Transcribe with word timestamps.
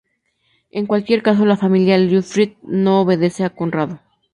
En 0.71 0.87
cualquier 0.87 1.21
caso, 1.21 1.45
la 1.45 1.57
familia 1.57 1.95
de 1.95 2.05
Liutfrid 2.05 2.53
no 2.63 3.01
obedece 3.01 3.43
a 3.43 3.51
Conrado. 3.51 3.99